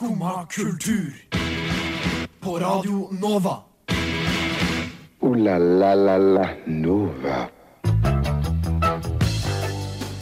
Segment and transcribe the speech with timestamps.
[0.00, 1.12] Skumma kultur.
[2.40, 3.58] På Radio Nova.
[5.20, 7.42] O-la-la-la-la Nova.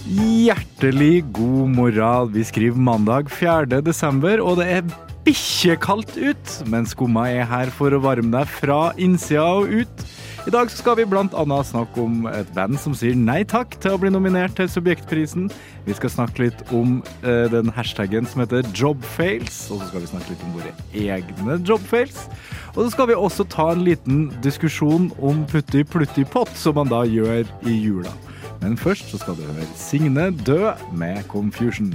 [0.09, 2.33] Hjertelig god moral.
[2.35, 3.79] Vi skriver mandag 4.
[3.87, 4.83] desember, og det er
[5.23, 6.59] bikkjekaldt ut.
[6.67, 10.09] Men Skumma er her for å varme deg fra innsida og ut.
[10.47, 13.99] I dag skal vi annet snakke om et band som sier nei takk til å
[14.01, 15.49] bli nominert til Subjektprisen.
[15.85, 20.11] Vi skal snakke litt om uh, den hashtaggen som heter jobfails, og så skal vi
[20.13, 22.29] snakke litt om våre egne jobfails.
[22.77, 26.93] Og så skal vi også ta en liten diskusjon om putti plutti pott, som man
[26.93, 28.15] da gjør i jula.
[28.63, 31.93] Men først så skal du høre Signe dø med Confusion.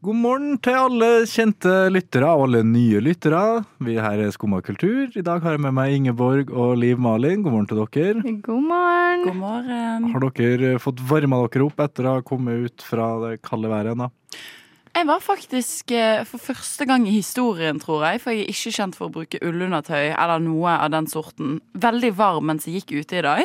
[0.00, 3.40] God morgen til alle kjente lyttere og alle nye lyttere.
[3.84, 5.10] Vi her er Skumma kultur.
[5.12, 7.42] I dag har jeg med meg Ingeborg og Liv Malin.
[7.44, 8.32] God morgen til dere.
[8.46, 9.26] God morgen.
[9.26, 10.06] God morgen.
[10.14, 13.92] Har dere fått varma dere opp etter å ha kommet ut fra det kalde været
[13.92, 14.08] ennå?
[14.90, 18.72] Jeg var faktisk eh, for første gang i historien, tror jeg, for jeg er ikke
[18.74, 22.96] kjent for å bruke ullundertøy eller noe av den sorten, veldig varm mens jeg gikk
[23.04, 23.44] ute i dag.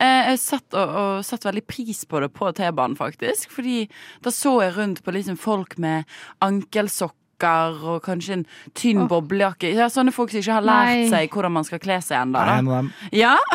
[0.00, 3.84] Eh, Jeg satt og, og satt veldig pris på det på T-banen, faktisk, fordi
[4.24, 6.08] da så jeg rundt på liksom folk med
[6.42, 9.74] ankelsokker og kanskje en tynn boblejakke.
[9.76, 11.08] Ja, sånne folk som ikke har lært Nei.
[11.12, 12.86] seg hvordan man skal kle seg ennå.
[13.12, 13.36] Ja.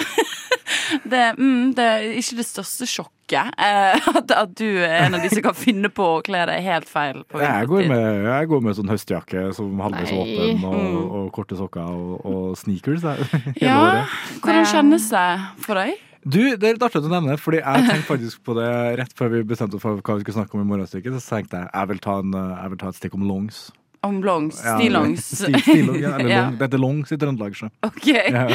[1.08, 5.24] Det, mm, det er ikke det største sjokket eh, at, at du er en av
[5.24, 7.22] de som kan finne på å kle deg helt feil.
[7.32, 11.12] på Jeg går med, jeg går med sånn høstjakke som halvveis åpen, og, Mm.
[11.22, 13.04] og korte sokker og, og sneakers.
[13.08, 14.16] hele Ja, året.
[14.44, 15.28] Hvordan kjennes det
[15.66, 16.00] for deg?
[16.24, 18.70] Du, Det er litt artig at du nevner det, fordi jeg tenkte faktisk på det
[19.00, 21.16] rett før vi bestemte oss for hva vi skulle snakke om i morgenstykket.
[21.18, 23.62] Så tenkte jeg jeg vil ta, en, eh, jeg vil ta et stikk om longs.
[24.06, 24.58] Om longs?
[24.66, 25.26] Ja, Stillongs?
[25.38, 26.42] Stil, ja, eller Ja.
[26.46, 26.56] long.
[26.58, 27.54] Det heter longs i Trøndelag.
[27.58, 27.68] sjø.
[27.86, 28.08] OK.
[28.14, 28.48] Ja.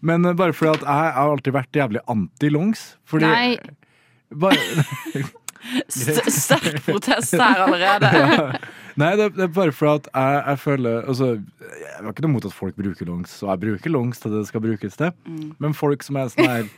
[0.00, 2.84] Men eh, bare fordi at jeg har alltid vært jævlig anti-longs.
[3.08, 3.58] Fordi Nei.
[4.32, 4.56] bare,
[5.92, 8.58] St- Sterk protest her allerede.
[9.00, 11.26] Nei, det, det er bare fordi at jeg, jeg føler altså,
[11.70, 14.40] Jeg har ikke noe mot at folk bruker longs, og jeg bruker longs til det
[14.42, 15.12] det skal brukes til.
[15.28, 15.50] Mm.
[15.62, 16.70] Men folk som er sånn her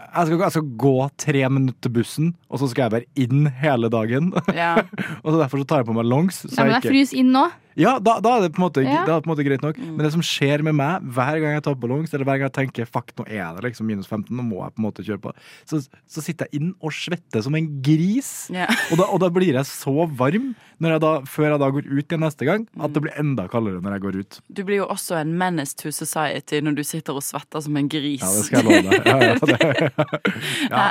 [0.00, 3.50] jeg skal, jeg skal gå tre minutter til bussen, og så skal jeg være inn
[3.60, 4.32] hele dagen.
[4.56, 4.74] Ja.
[5.22, 6.42] og så Derfor så tar jeg på meg longs.
[6.44, 7.46] Så Ja, men jeg ikke, fryser inn nå.
[7.76, 9.04] Ja, da, da, er det på en måte, Ja.
[9.06, 9.76] da er det på en måte greit nok.
[9.78, 9.94] Mm.
[9.96, 12.48] Men det som skjer med meg hver gang jeg tar på longs, eller hver gang
[12.50, 15.04] jeg tenker fuck, nå er det liksom minus 15, nå må jeg på en måte
[15.06, 15.32] kjøre på,
[15.68, 18.48] så, så sitter jeg inn og svetter som en gris.
[18.50, 18.66] Ja.
[18.90, 21.88] Og da, og da blir jeg så varm når jeg da, før jeg da går
[21.90, 22.92] ut igjen neste gang, at Mm.
[22.94, 24.38] det blir enda kaldere når jeg går ut.
[24.50, 27.88] Du blir jo også en menace to society når du sitter og svetter som en
[27.92, 28.22] gris.
[28.24, 29.06] Ja, det skal jeg love deg.
[29.06, 29.92] Ja, det,
[30.70, 30.86] ja.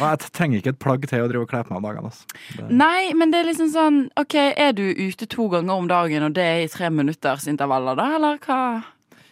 [0.00, 2.10] Og jeg trenger ikke et plagg til å drive og kle på meg om dagene.
[2.10, 2.68] Altså.
[2.72, 6.34] Nei, men det er liksom sånn OK, er du ute to ganger om dagen, og
[6.36, 8.08] det er i tre minutters intervaller, da?
[8.18, 8.60] Eller hva?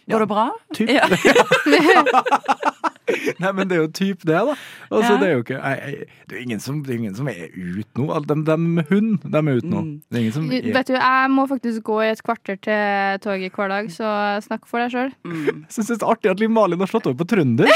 [0.03, 0.49] Ja, Går det bra?
[0.75, 0.89] typ.
[0.91, 1.07] Ja.
[3.43, 4.55] Nei, men det er jo typ det, da.
[4.89, 5.19] Altså, Ja.
[5.19, 7.51] det, er jo ikke, jeg, jeg, det, er ingen som, det er ingen som er
[7.51, 8.19] ute nå.
[8.29, 9.81] De, de med hund, de er ute nå.
[10.11, 13.51] Det ingen som er, Vet du, Jeg må faktisk gå i et kvarter til toget
[13.57, 14.13] hver dag, så
[14.45, 15.11] snakk for deg sjøl.
[15.27, 15.63] Mm.
[15.67, 17.67] Jeg syns det er artig at Liv Malin har slått over på trønder.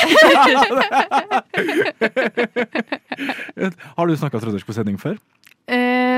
[3.97, 5.19] har du snakka trøndersk på sending før?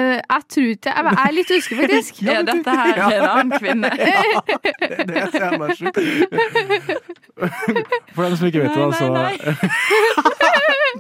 [0.10, 2.22] Eh, jeg tror ikke Jeg er litt usikker, faktisk.
[2.26, 3.90] Ja, dette her er en annen kvinne.
[4.00, 5.98] Det, det er jeg jævla sjukt.
[8.16, 9.06] For dem som ikke vet det, altså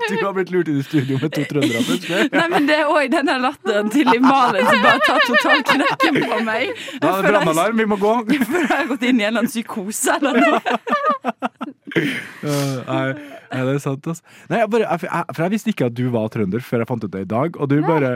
[0.10, 2.30] Du har blitt lurt inn i studio med to trøndere, plutselig.
[2.36, 6.20] Nei, men det er òg denne latteren til Liv Malin som bare tar totalt knekken
[6.30, 6.64] på meg.
[7.02, 8.14] Da er jeg- brannalarm, vi må gå.
[8.34, 10.60] jeg føler jeg har gått inn i en eller annen psykose eller noe.
[12.00, 13.06] Uh, nei,
[13.50, 14.24] nei, det er sant, altså.
[14.52, 15.00] Nei, jeg bare, jeg,
[15.34, 17.58] for jeg visste ikke at du var trønder før jeg fant ut det i dag.
[17.60, 18.12] Og du bare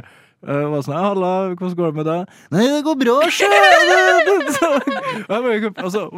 [0.48, 3.50] uh, var sånn 'Halla, hvordan går det med deg?' 'Nei, det går bra, sjø!'
[5.84, 6.10] Altså,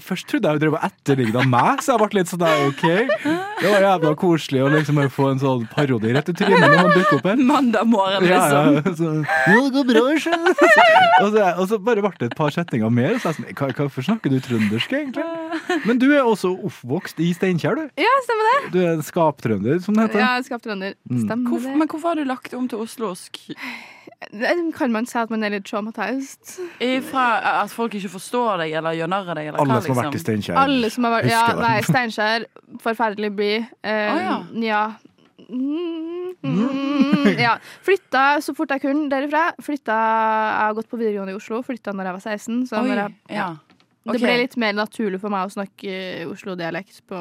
[0.00, 2.84] Først trodde jeg hun drev og etterligna meg, så jeg ble litt sånn der, OK.
[3.60, 6.92] Det var jævla koselig å liksom få en sånn parodi rett i trynet når man
[6.94, 7.42] dukker opp her.
[7.50, 8.78] Mandag morgen, liksom.
[8.80, 10.36] ja, så, ja, det går bra, sjø.
[11.24, 13.18] og, så, og så bare ble det et par setninger mer.
[13.18, 15.24] Så jeg sånn, "Hva- Hvorfor snakker du trøndersk, egentlig?
[15.88, 18.00] Men du er også oppvokst i Steinkjer, du.
[18.00, 18.72] Ja, stemmer det.
[18.74, 20.20] Du er en skaptrønder, som det heter.
[20.20, 20.96] Ja, Skaptrønder.
[21.08, 21.22] Mm.
[21.24, 21.64] Stemmer mm.
[21.64, 21.76] det.
[21.80, 23.40] men hvorfor har du lagt om til oslosk?
[24.76, 26.58] Kan man si at man er litt traumatized?
[27.08, 27.26] Fra
[27.62, 29.48] at folk ikke forstår deg eller gjør narr av deg?
[29.50, 30.26] Eller Alle hva, som har vært i liksom?
[30.26, 30.58] Steinkjer.
[30.60, 32.44] Alle som har vært Ja, nei, Steinkjer.
[32.84, 33.48] Forferdelig by.
[33.82, 34.36] Eh, Å, ja.
[34.66, 34.82] ja.
[35.50, 37.56] Mm, mm, ja.
[37.86, 39.48] Flytta så fort jeg kunne derifra.
[39.64, 41.62] Flytta, Jeg har gått på videregående i Oslo.
[41.66, 42.60] Flytta når jeg var 16.
[42.70, 43.48] Så Oi, når jeg, ja.
[44.00, 45.90] Det ble litt mer naturlig for meg å snakke
[46.30, 47.18] Oslo-dialekt på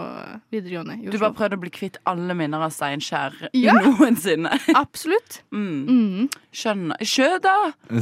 [0.54, 3.74] videregående Du bare prøvde å bli kvitt alle minner av Steinkjer Ja.
[3.84, 4.54] noensinne.
[4.80, 5.42] Absolutt.
[5.52, 5.82] Mm.
[5.90, 6.30] Mm.
[6.56, 7.04] Skjønner.
[7.04, 7.58] Sjø, da!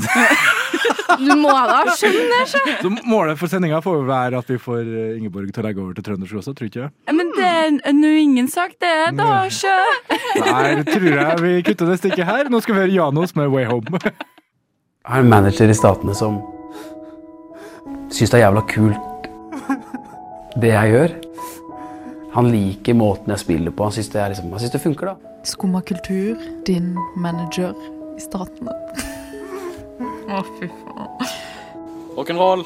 [1.17, 2.59] Du må da skjønne, sjø.
[2.83, 5.95] Så målet for sendinga får være at vi får eh, Ingeborg til å legge over
[5.97, 6.89] til trøndersk også, tror du ikke?
[7.15, 8.91] Men det er nå ingen sak, det.
[9.17, 9.73] Da, sjø!
[10.43, 12.51] Nei, det tror jeg vi kutter det stikket her.
[12.53, 14.03] Nå skal vi høre Janos med Way Home.
[14.03, 16.37] Jeg har en manager i Statene som
[18.11, 19.29] syns det er jævla kult,
[20.61, 21.15] det jeg gjør.
[22.37, 23.87] Han liker måten jeg spiller på.
[23.87, 25.33] Han syns det, er liksom, synes det funker, da.
[25.47, 26.37] Skumma kultur,
[26.67, 27.73] din manager
[28.17, 28.69] i staten.
[30.27, 31.33] Å, fy faen.
[32.17, 32.65] Rock'n'roll.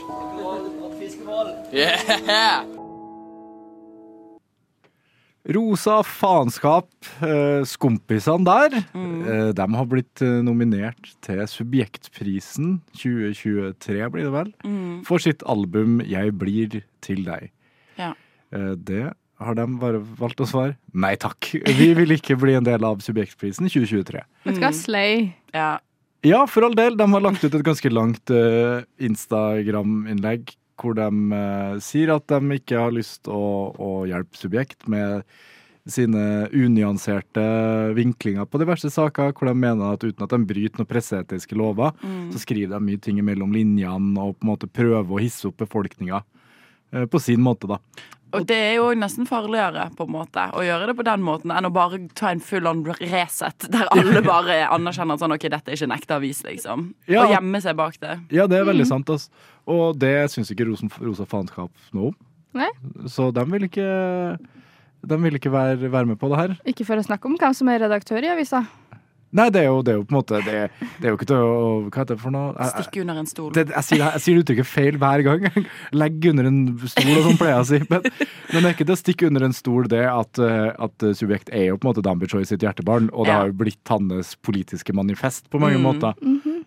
[1.71, 2.80] Yeah!
[5.49, 6.89] Rosa faenskap,
[7.25, 14.53] eh, skompisene der, eh, de har blitt eh, nominert til Subjektprisen 2023, blir det vel,
[15.03, 17.49] for sitt album 'Jeg blir til deg'.
[17.97, 18.13] Ja.
[18.53, 21.55] Eh, det har de bare valgt å svare nei takk.
[21.65, 24.21] Vi vil ikke bli en del av Subjektprisen 2023.
[24.45, 25.33] Vet du hva, Slay.
[25.53, 25.79] Ja.
[26.23, 26.95] Ja, for all del.
[26.95, 31.07] De har lagt ut et ganske langt eh, Instagram-innlegg hvor de
[31.37, 33.41] eh, sier at de ikke har lyst å,
[33.71, 35.23] å hjelpe subjekt med
[35.89, 37.41] sine unyanserte
[37.97, 41.95] vinklinger på diverse saker, hvor de mener at uten at de bryter noen presseetiske lover,
[42.33, 45.57] så skriver de mye ting mellom linjene og på en måte prøver å hisse opp
[45.63, 46.21] befolkninga
[46.93, 47.81] eh, på sin måte, da.
[48.37, 51.53] Og det er jo nesten farligere på en måte å gjøre det på den måten
[51.53, 55.47] enn å bare ta en full on reset, der alle bare anerkjenner at sånn, ok,
[55.51, 56.89] dette er ikke en ekte avis, liksom.
[57.11, 57.25] Ja.
[57.25, 58.17] Og gjemme seg bak det.
[58.33, 59.31] Ja, det er veldig sant, altså.
[59.71, 62.19] Og det syns ikke Rosen, Rosa faenskap noe om.
[62.57, 62.71] Nei.
[63.07, 63.87] Så de vil ikke
[65.01, 66.55] de vil ikke være, være med på det her.
[66.69, 68.63] Ikke for å snakke om hvem som er redaktør i avisa.
[69.33, 70.55] Nei, det er jo, det er jo på en måte Det,
[70.99, 72.49] det er jo ikke til å Hva heter det for noe?
[72.57, 73.51] Jeg, Stikke under en stol.
[73.55, 75.45] det, jeg, sier, jeg sier uttrykket feil hver gang.
[76.01, 76.59] Legg under en
[76.91, 77.79] stol, og sånn pleier jeg å si.
[77.91, 78.03] Men,
[78.51, 81.49] men det er ikke til å stikke under en stol det at, eh, at Subjekt
[81.55, 83.39] er jo på en måte Dambi Choi sitt hjertebarn, og det Ja.
[83.45, 85.87] har jo blitt hans politiske manifest på mange Mm.
[85.87, 86.13] måter.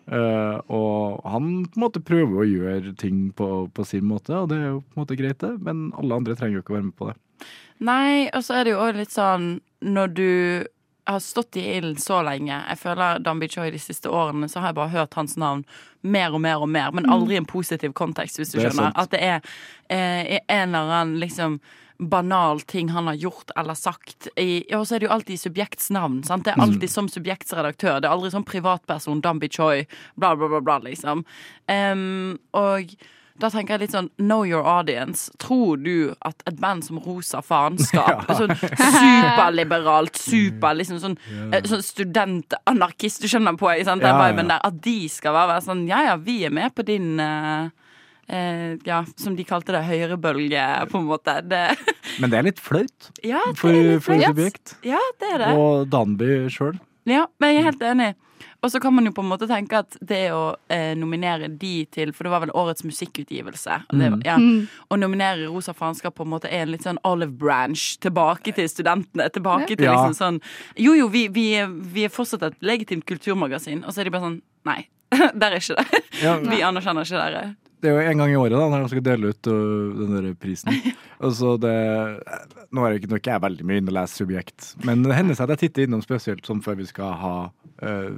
[0.05, 4.49] Eh, og han på en måte prøver å gjøre ting på, på sin måte, og
[4.51, 5.53] det er jo på en måte greit, det.
[5.65, 7.17] Men alle andre trenger jo ikke å være med på det.
[7.85, 10.29] Nei, og så er det jo òg litt sånn når du
[11.05, 14.73] har stått i ilden så lenge Jeg føler Dambi Choi de siste årene så har
[14.73, 15.65] jeg bare hørt hans navn
[16.05, 18.93] mer og mer og mer, men aldri i en positiv kontekst, hvis du er skjønner.
[19.01, 19.39] At det er
[19.89, 21.59] eh, en eller annen liksom
[21.99, 24.29] banal ting han har gjort eller sagt.
[24.37, 26.23] Og så er det jo alltid i subjekts navn.
[26.27, 26.45] Sant?
[26.45, 28.01] Det er alltid som subjektsredaktør.
[28.03, 29.87] Det er aldri som privatperson, Dambi Choi,
[30.19, 31.25] bla, bla, bla, bla, liksom.
[31.71, 32.97] Um, og
[33.43, 35.27] da tenker jeg litt sånn Know your audience.
[35.43, 41.65] Tror du at et band som Rosa Faenskap, sånn superliberalt, super liksom sånn, yeah.
[41.67, 44.05] sånn studentanarkist, du skjønner på sant?
[44.05, 44.37] Den Ja, ja.
[44.39, 47.67] der, at de skal være sånn Ja ja, vi er med på din uh,
[48.29, 51.41] eh, ja, som de kalte det, høyrebølge, på en måte.
[51.43, 51.65] Det,
[52.23, 53.75] Men det er litt flaut ja, for.
[54.05, 54.77] Subjekt.
[54.87, 55.55] Ja, det er det.
[55.59, 56.79] Og Danby sjøl.
[57.09, 58.13] Ja, men jeg er helt enig.
[58.65, 61.85] Og så kan man jo på en måte tenke at det å eh, nominere de
[61.93, 63.77] til For det var vel årets musikkutgivelse.
[63.93, 64.39] og Det, ja,
[64.89, 68.69] Å nominere Rosa faenskap på en måte er en litt sånn olive branch tilbake til
[68.73, 69.29] studentene.
[69.35, 69.99] Tilbake til Ja.
[69.99, 70.41] liksom sånn
[70.81, 73.85] Jo jo, vi, vi, er- vi er fortsatt et legitimt kulturmagasin.
[73.85, 74.87] Og så er de bare sånn Nei.
[75.39, 76.03] Der er ikke det.
[76.25, 76.39] Ja.
[76.51, 77.43] Vi anerkjenner ikke dere.
[77.85, 80.15] Det er jo en gang i året da, når de skal dele ut øh, den
[80.17, 80.73] der prisen.
[81.21, 81.75] Og så det,
[82.75, 85.39] nå er det ikke, ikke jeg veldig mye inne og leser Subjekt, men det hender
[85.39, 88.11] seg at jeg titter innom spesielt sånn før vi skal ha uh,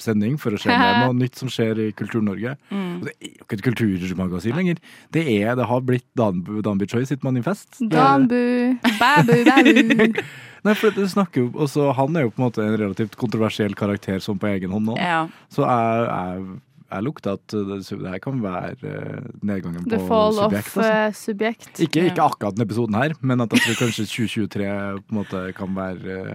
[0.00, 2.56] sending, for å se om det er noe nytt som skjer i Kultur-Norge.
[2.72, 2.90] Mm.
[3.04, 4.82] Det er jo ikke et kulturmagasin lenger.
[5.14, 7.80] Det, er, det har blitt Danby, Danby Choi sitt manifest.
[7.80, 10.22] Danbu, babu, babu.
[10.66, 13.76] Nei, for det snakker jo også, Han er jo på en måte en relativt kontroversiell
[13.78, 14.96] karakter sånn på egen hånd nå.
[14.98, 15.26] Ja.
[15.54, 16.58] Så jeg, jeg,
[16.88, 20.70] jeg lukter at det, det her kan være eh, nedgangen The på fall subjekt.
[20.72, 20.92] of Altså.
[20.92, 21.80] eh, subjekt.
[21.84, 24.68] Ikke, ikke akkurat denne episoden her, men at jeg tror kanskje 2023
[25.04, 26.34] på en måte kan være eh,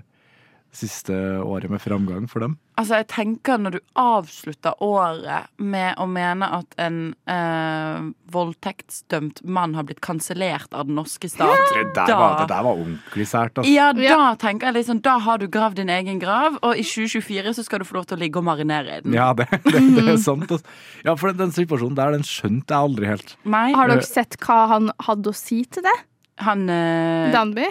[0.74, 1.14] siste
[1.46, 2.56] året med framgang for dem.
[2.82, 6.96] Altså, jeg tenker når du avslutter året med å mene at en
[7.30, 12.48] eh, voldtektsdømt mann har blitt kansellert av den norske stat Det der, da- var, det
[12.50, 13.54] der var ordentlig sært.
[13.62, 13.70] Altså.
[13.72, 14.36] Ja, da Ja.
[14.42, 17.80] tenker jeg sånn Da har du gravd din egen grav, og i 2024 så skal
[17.80, 19.14] du få lov til å ligge og marinere i den.
[19.14, 20.50] Ja, det, det, det er sant.
[20.50, 20.66] Altså.
[21.06, 23.36] Ja, for den situasjonen der, den skjønte jeg aldri helt.
[23.46, 23.72] Nei.
[23.78, 25.98] Har dere sett hva han hadde å si til det?
[26.42, 27.68] han eh, Danby?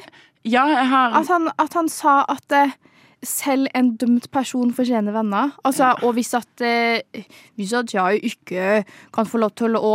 [0.47, 2.71] Ja, jeg har At han, at han sa at eh,
[3.23, 5.53] selv en dømt person fortjener venner.
[5.65, 7.23] Altså, Og hvis at, eh,
[7.57, 9.93] hvis at jeg ikke kan få lov til å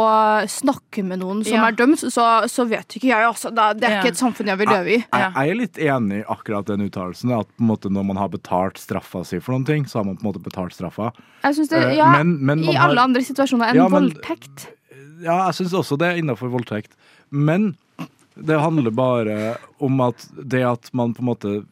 [0.48, 1.68] snakke med noen som Ja.
[1.68, 3.26] er dømt, så, så vet ikke jeg.
[3.28, 4.00] Altså, det er Ja.
[4.02, 4.98] ikke et samfunn jeg vil leve i.
[5.12, 7.32] Jeg, jeg er litt enig i akkurat den uttalelsen.
[7.38, 10.06] At på en måte når man har betalt straffa si for noen ting, så har
[10.06, 11.12] man på en måte betalt straffa.
[11.44, 13.88] Jeg synes det, Eh, ja, men- men I I har- alle andre situasjoner enn Ja,
[13.90, 14.68] men- voldtekt.
[15.22, 16.92] Ja, jeg syns også det er innafor voldtekt.
[17.30, 17.76] Men
[18.40, 21.66] det handler bare om at det at man på en måte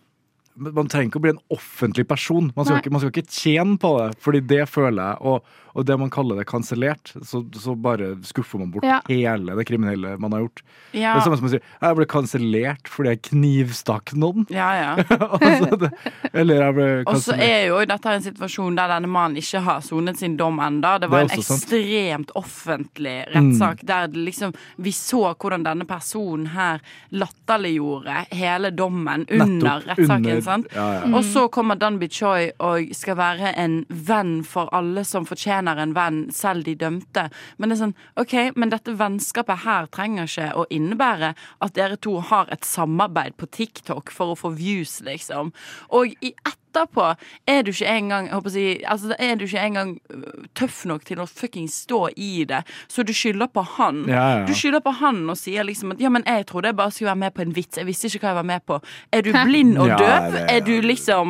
[0.55, 2.51] Man trenger ikke å bli en offentlig person.
[2.55, 5.17] Man skal, ikke, man skal ikke tjene på det, fordi det føler jeg.
[5.27, 9.01] Og, og det man kaller det kansellert, så, så bare skuffer man bort Ja.
[9.09, 10.61] hele det kriminelle man har gjort.
[10.95, 14.45] Ja, Det er samme som å si jeg ble kansellert fordi jeg knivstakk noen.
[14.53, 14.93] ja, ja.
[15.35, 15.89] altså, det,
[16.31, 19.83] eller jeg ble Og så er jo dette en situasjon der denne mannen ikke har
[19.83, 20.93] sonet sin dom enda.
[21.03, 22.35] Det var det en ekstremt sant.
[22.39, 26.79] offentlig rettssak der det liksom vi så hvordan denne personen her
[27.11, 30.44] latterliggjorde hele dommen under rettssaken.
[30.45, 30.69] Sant?
[30.75, 31.11] ja, ja.
[31.11, 35.95] Og så kommer Danby Choi og skal være en venn for alle som fortjener en
[35.97, 37.27] venn, selv de dømte.
[37.57, 41.33] Men det er sånn, ok, men dette vennskapet her trenger ikke å innebære
[41.65, 45.53] at dere to har et samarbeid på TikTok for å få views, liksom.
[45.95, 46.33] Og i
[46.75, 47.15] etterpå
[47.47, 50.23] er du ikke engang jeg håper å si, altså, er du ikke engang øh,
[50.57, 54.03] tøff nok til å fucking stå i det, så du skylder på han.
[54.09, 54.45] Ja, ja.
[54.47, 57.11] Du skylder på han og sier liksom at ja, men jeg trodde jeg bare skulle
[57.13, 57.77] være med på en vits.
[57.79, 58.75] Jeg visste ikke hva jeg var med på.
[59.15, 60.29] Er du blind og Ja, døv?
[60.49, 61.25] Er du liksom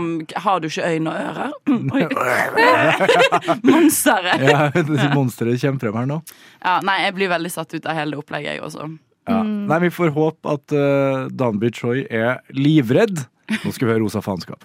[0.46, 1.52] Har du ikke øyne og ører?
[3.70, 4.40] Monsteret.
[4.46, 4.58] Ja,
[5.14, 6.18] monsteret kommer frem her nå.
[6.64, 8.84] Ja, nei, jeg blir veldig satt ut av hele det opplegget, jeg også.
[9.26, 9.42] Ja.
[9.44, 13.18] Nei, vi får håpe at uh, Danby Choi er livredd.
[13.64, 14.62] Nå skal vi høre Rosa faenskap.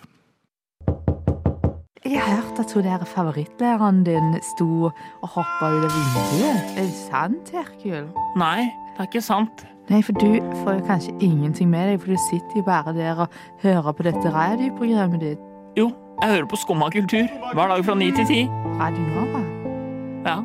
[2.11, 4.89] Jeg har hørt at hun der favorittlæreren din sto
[5.23, 6.73] og hoppa ut av vinduet.
[6.75, 8.09] Er det sant, Herkul?
[8.41, 9.63] Nei, det er ikke sant.
[9.87, 13.23] Nei, for du får jo kanskje ingenting med deg, for du sitter jo bare der
[13.29, 15.47] og hører på dette radioprogrammet ditt.
[15.79, 15.87] Jo,
[16.19, 18.43] jeg hører på Skumma kultur hver dag fra ni til ti.
[18.83, 19.47] Radio Nova.
[20.27, 20.37] Ja.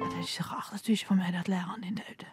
[0.00, 2.30] det er ikke rart at du ikke får med deg at læreren din døde.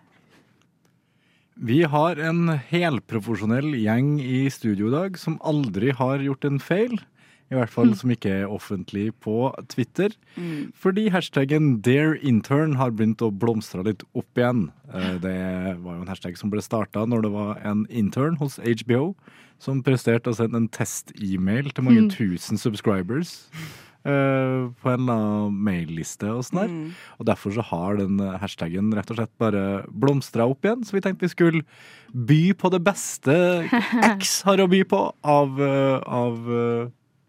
[1.68, 6.96] Vi har en helprofesjonell gjeng i studio i dag som aldri har gjort en feil.
[7.54, 10.16] I hvert fall som ikke er offentlig på Twitter.
[10.74, 14.72] Fordi hashtaggen DareIntern har begynt å blomstre litt opp igjen.
[14.90, 15.38] Eh, Det
[15.84, 19.14] var jo en hashtag som ble starta når det var en intern hos HBO
[19.64, 23.38] som presterte å sende en test-e-mail til mange tusen subscribers.
[24.04, 26.72] Uh, på en eller annen mailliste og sånn der.
[27.22, 30.84] Og derfor så har den hashtaggen rett og slett bare blomstra opp igjen.
[30.84, 31.62] Så vi tenkte vi skulle
[32.12, 33.38] by på det beste
[34.18, 36.36] X har å by på av, uh, av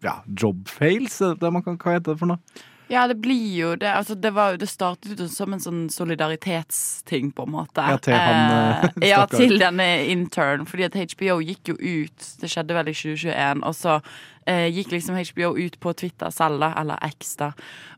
[0.03, 2.65] ja, jobfails, er det det man kan, hva heter det for noe?
[2.87, 3.89] Ja, det blir jo det.
[3.89, 7.81] Altså, det, var, det startet ut som en sånn solidaritetsting, på en måte.
[7.81, 10.67] Ja, til han, eh, Ja, til denne intern.
[10.69, 13.97] Fordi at HBO gikk jo ut, det skjedde vel i 2021, og så
[14.45, 17.51] eh, gikk liksom HBO ut på Twitter selv, da, eller X, da,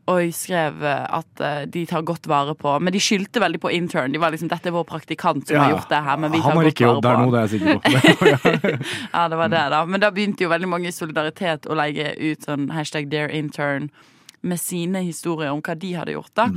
[0.08, 3.72] og skrev eh, at eh, de tar godt vare på Men de skyldte veldig på
[3.76, 4.12] intern.
[4.12, 6.50] De var liksom 'dette er vår praktikant som har gjort det her', men vi tar
[6.50, 8.76] han har ikke vare jobb der nå, det er jeg sikker på.
[9.18, 9.84] Ja, det var det, da.
[9.84, 13.92] Men da begynte jo veldig mange i solidaritet å legge ut sånn hashtag Dear Intern
[14.40, 16.50] med sine historier om hva de hadde gjort, da.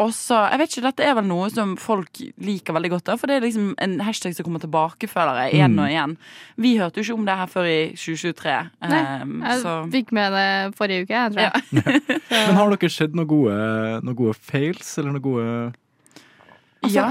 [0.00, 3.16] Og så, jeg vet ikke, Dette er vel noe som folk liker veldig godt, da,
[3.20, 6.14] for det er liksom en hashtag som kommer tilbake, føler jeg, igjen og igjen.
[6.56, 8.54] Vi hørte jo ikke om det her før i 2023.
[8.88, 11.84] Nei, um, jeg så fikk med det forrige uke, jeg tror jeg.
[12.48, 13.58] Men har dere sett noen gode,
[14.06, 15.50] noen gode fails, eller noen gode
[16.80, 17.08] Altså, ja.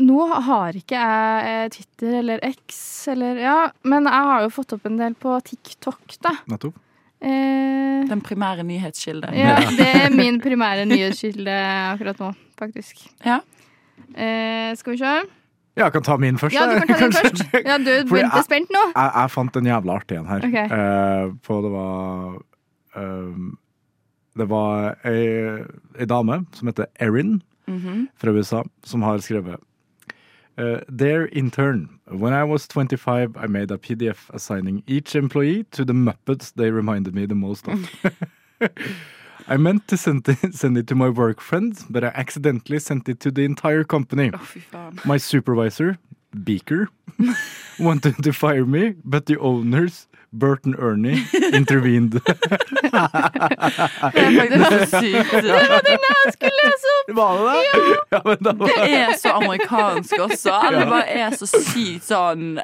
[0.00, 2.78] Nå har ikke jeg eh, Twitter eller X
[3.12, 6.38] eller Ja, men jeg har jo fått opp en del på TikTok, da.
[6.48, 6.78] Nettopp?
[7.22, 9.28] Eh, Den primære nyhetskilde.
[9.34, 11.52] ja, det er min primære nyhetskilde
[11.92, 12.96] akkurat nå, faktisk.
[13.26, 13.40] Ja.
[14.16, 15.04] Eh, skal vi se.
[15.76, 16.54] Ja, jeg kan ta min først.
[16.54, 17.44] Ja, du kan ta den først.
[17.66, 18.84] Ja, du begynte jeg- spent nå.
[18.96, 20.46] Jeg, jeg fant en jævla artig en her.
[20.48, 20.66] Okay.
[20.66, 22.42] Eh, på det var
[22.96, 23.58] um,
[24.38, 25.62] Det var ei,
[25.98, 28.08] ei dame som heter Erin Mhm.
[28.18, 29.56] fra USA, som har skrevet
[30.58, 35.84] uh, Dear intern, when I was 25, I made a PDF assigning each employee to
[35.84, 37.90] the Muppets they reminded me the most of.
[39.48, 43.08] I meant to send it, send it to my work friends, but I accidentally sent
[43.08, 44.30] it to the entire company.
[44.32, 45.04] Oh, faen.
[45.04, 45.98] My supervisor,
[46.44, 46.88] Beaker,
[47.78, 52.12] wanted to fire me, but the owners, Bert and Ernie, intervened.
[52.20, 52.22] Det
[54.22, 55.32] er faktisk så sykt.
[55.32, 57.10] Jeg skulle lese opp!
[57.16, 57.54] Var det det?
[57.70, 60.52] Ja, Ja, var Det er så amerikansk også.
[60.54, 62.60] Alle det bare er så sykt sånn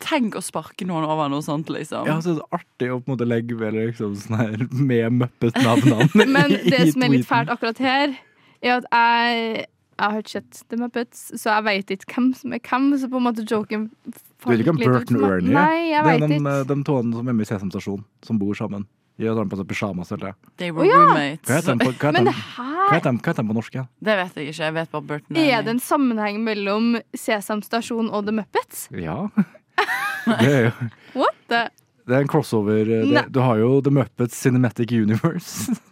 [0.00, 2.08] Tenk å sparke noen over noe sånt, liksom.
[2.08, 5.20] Ja, så er det artig å på en måte legge ved liksom sånn her med
[5.20, 8.16] Muppet-navnene Men det som er litt fælt akkurat her,
[8.64, 9.66] er at jeg
[10.00, 12.86] jeg har ikke sett The Muppets, så jeg vet ikke hvem som er hvem.
[12.96, 13.82] Så på en måte joken
[14.44, 15.36] Du vet ikke om Burton Bert og.
[15.36, 15.54] Ernie?
[15.54, 16.56] Nei, jeg det er vet de, ikke.
[16.70, 18.86] de to som er med i Sesam Stasjon, som bor sammen.
[19.20, 20.96] De har på seg pysjamas eller They Å, were ja.
[21.02, 21.44] roommates.
[21.44, 23.82] Hva heter de på, de, de, norsk Ja?
[24.00, 24.62] Det vet jeg ikke.
[24.64, 28.86] Jeg vet bare Burton Er det en sammenheng mellom Sesam Stasjon og The Muppets?
[28.96, 29.18] Ja.
[30.24, 30.72] Det er jo
[31.20, 31.66] What the?
[32.08, 32.88] det er en crossover.
[32.88, 35.76] eh, Det, du har jo The Muppets Cinematic Universe.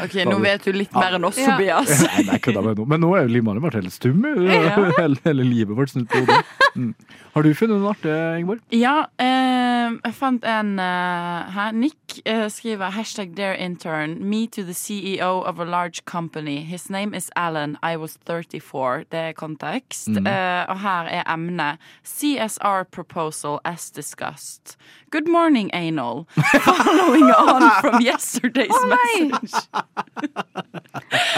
[0.00, 1.56] Ok, nå vet du litt mer enn oss, Ja.
[1.56, 1.90] Tobias.
[2.06, 2.86] Nei, nei, kødda med noe.
[2.92, 4.22] Men nå er jo Liv Marie vært helt stum.
[4.46, 4.92] Ja.
[4.96, 6.38] Hele, hele livet vårt snudd på hodet.
[6.76, 6.94] Mm.
[7.32, 8.60] Har du funnet noe artig, Ingeborg?
[8.72, 11.72] Ja, eh, jeg fant en uh, her.
[11.76, 14.18] Nick uh, skriver hashtag dear intern.
[14.20, 16.62] Me to the CEO of a large company.
[16.64, 17.78] His name is Alan.
[17.82, 19.04] I was 34.
[19.10, 20.08] Det er kontekst.
[20.08, 20.26] Mm.
[20.26, 24.76] Uh, og her er emnet CSR proposal as discussed.
[25.10, 26.26] Good morning, anal.
[26.66, 29.54] Following on from yesterday's message.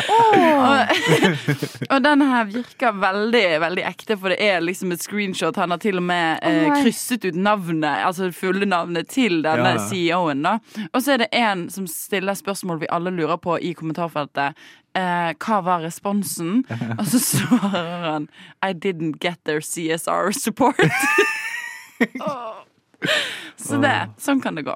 [0.08, 0.86] og,
[1.92, 5.56] og den her virker veldig veldig ekte, for det er liksom et screenshot.
[5.56, 9.74] Han har til og med eh, krysset ut navnet, altså det fulle navnet til denne
[9.74, 9.88] Ja, ja.
[9.88, 10.42] CEO-en.
[10.42, 10.58] da
[10.92, 14.54] Og så er det en som stiller spørsmål vi alle lurer på i kommentarfeltet.
[14.94, 16.64] Eh, hva var responsen?
[16.98, 18.28] Og så svarer han
[18.62, 20.78] I didn't get their CSR support.
[22.20, 22.64] oh.
[23.56, 24.74] så det, sånn kan det gå.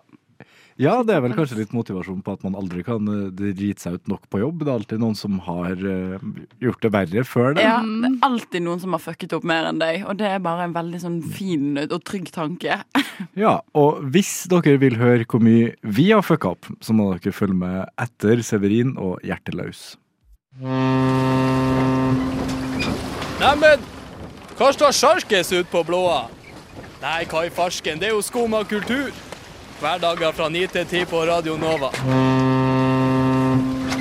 [0.82, 4.00] Ja, det er vel kanskje litt motivasjon på at man aldri kan eh, drite seg
[4.00, 4.64] ut nok på jobb.
[4.64, 6.24] Det er alltid noen som har eh,
[6.64, 7.66] gjort det verre før det.
[7.68, 10.42] Ja, det er alltid noen som har fucket opp mer enn deg, og det er
[10.42, 12.82] bare en veldig sånn fin og trygg tanke.
[13.38, 17.34] Ja, og hvis dere vil høre hvor mye vi har fucka opp, så må dere
[17.36, 19.92] følge med etter Severin og Hjerteløs.
[23.38, 23.84] Neimen,
[24.58, 26.24] hva står sjarkes ut på blåa?
[27.04, 29.12] Nei, hva i farsken, det er jo skum av kultur.
[29.82, 31.88] Hverdager fra 9 til 10 på Radio Nova.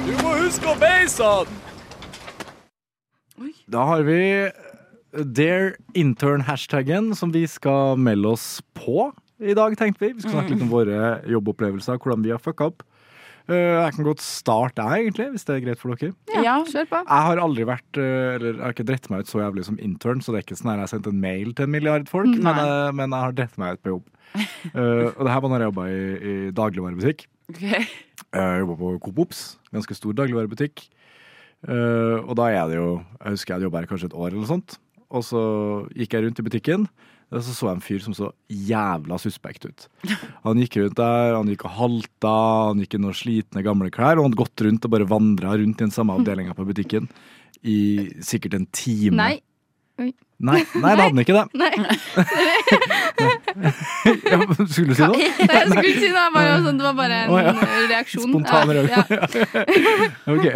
[0.05, 1.57] Du må huske å beise han!
[3.71, 4.19] Da har vi
[5.35, 8.45] Dear Intern-hashtaggen som vi skal melde oss
[8.77, 9.09] på
[9.41, 10.11] i dag, tenkte vi.
[10.19, 10.99] Vi skal snakke litt om våre
[11.31, 12.83] jobbopplevelser, hvordan vi har fucka opp.
[13.49, 16.13] Eh, Jeg kan godt starte, jeg, egentlig, hvis det er greit for dere.
[16.45, 16.99] Ja, kjør på.
[17.01, 19.79] Jeg har aldri vært eh, Eller jeg har ikke dritt meg ut så jævlig som
[19.81, 22.05] intern, så det er ikke sånn at jeg har sendt en mail til en milliard
[22.11, 24.05] folk, men, jeg- men jeg har dritt meg ut på jobb.
[24.71, 27.23] Eh, og det her var når jeg jobba i, i dagligvarebutikk.
[27.51, 27.85] Okay.
[28.31, 29.39] Jeg jobba på Coop Ops,
[29.73, 30.85] ganske stor dagligvarebutikk.
[31.61, 34.31] Uh, og da er det jo Jeg husker jeg hadde jobba her kanskje et år
[34.31, 34.77] eller sånt.
[35.11, 35.41] Og så
[35.97, 36.87] gikk jeg rundt i butikken,
[37.31, 39.85] og så så jeg en fyr som så jævla suspekt ut.
[40.45, 42.37] Han gikk rundt der, han gikk og halta,
[42.71, 45.57] han gikk i noen slitne gamle klær, og han hadde gått rundt og bare vandra
[45.59, 47.11] rundt i den samme avdelinga på butikken
[47.67, 47.79] i
[48.23, 49.19] sikkert en time.
[49.19, 49.33] Nei.
[50.01, 50.11] Oi.
[50.41, 51.45] Nei, nei, det hadde han ikke det.
[51.61, 51.71] Nei.
[54.31, 55.17] Ja, skulle du si noe?
[55.17, 56.23] Nei, jeg skulle ikke si noe.
[56.33, 57.51] Bare, sånn, det var bare en oh, ja.
[57.91, 58.23] reaksjon.
[58.25, 59.19] Spontan Ja, reaksjon.
[60.33, 60.47] Ok.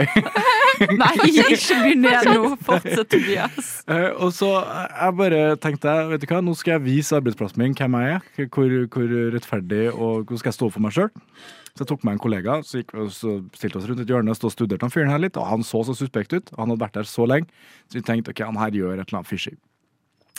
[0.98, 2.50] Nei, ikke begynn igjen nå.
[2.66, 3.70] Fortsett, Tobias.
[3.86, 7.20] Eh, og så eh, jeg bare tenkte jeg, vet du hva, nå skal jeg vise
[7.20, 10.98] arbeidsplassen min hvem jeg er, hvor, hvor rettferdig og hvor skal jeg stå for meg
[10.98, 11.14] sjøl.
[11.75, 14.51] Så jeg tok med en kollega, så, gikk, så stilte oss rundt et hjørne og
[14.53, 15.35] studerte han fyren her litt.
[15.35, 17.51] Og han så så suspekt ut, og han hadde vært der så lenge.
[17.92, 19.57] Så vi tenkte ok, han her gjør et eller annet fishy.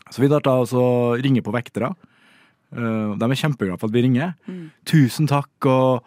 [0.09, 0.87] Så vi starta å
[1.21, 1.93] ringe på vektere.
[2.73, 4.33] Eh, de er kjempeglade for at vi ringer.
[4.89, 6.07] Tusen takk, og,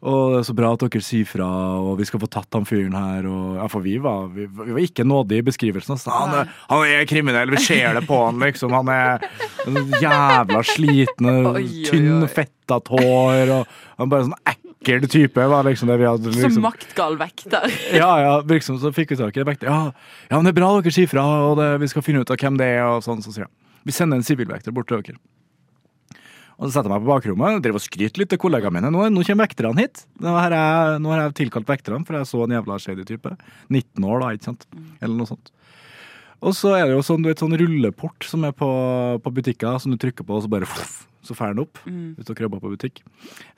[0.00, 1.48] og det er så bra at dere sier fra,
[1.82, 3.28] og vi skal få tatt han fyren her.
[3.28, 5.98] Og, ja, for vi var, vi, vi var ikke nådige i beskrivelsen.
[5.98, 6.14] Altså.
[6.14, 8.72] Han, er, han er kriminell, vi ser det på han, liksom.
[8.80, 9.28] Han er
[10.00, 11.52] jævla sliten,
[11.84, 13.54] tynn, fettet hår.
[13.58, 14.40] Og han er bare sånn
[14.80, 15.46] ekkel type.
[15.52, 16.62] Var liksom det vi hadde, Som liksom.
[16.62, 17.66] maktgal vekter.
[18.00, 19.68] Ja, ja, liksom, så fikk vi tak i vekter.
[19.68, 19.92] Ja,
[20.30, 22.40] ja, men det er bra dere sier fra, og det, vi skal finne ut av
[22.40, 22.86] hvem det er.
[22.86, 23.52] og sånn, så sier han.
[23.84, 25.20] Vi sender en sivilvekter bort til dere.
[26.60, 28.90] Og så setter jeg meg på bakrommet driver og skryter litt til kollegaene mine.
[28.92, 30.02] Nå, nå kommer vekterne hit.
[30.20, 33.32] Nå har jeg, nå har jeg tilkalt vekterne, for jeg så en jævla shady type.
[33.72, 34.66] 19 år, da, ikke sant.
[35.00, 35.48] Eller noe sånt.
[36.44, 38.68] Og så er det jo sånn, du vet, sånn rulleport som er på,
[39.24, 41.80] på butikker, som du trykker på, og så bare fluff, så fær den opp.
[41.84, 42.16] Mm.
[42.18, 43.00] Ut og jobber på butikk.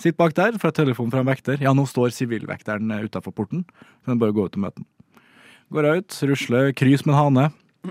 [0.01, 1.61] Sitt bak der, får jeg telefon fra en vekter.
[1.63, 3.65] Ja, nå står sivilvekteren utafor porten.
[4.03, 4.89] Så jeg bare gå ut og møte den.
[5.73, 7.45] Går jeg ut, rusler, krys med en hane,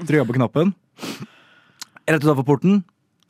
[0.04, 0.74] trykker på knappen.
[2.10, 2.82] Rett utafor porten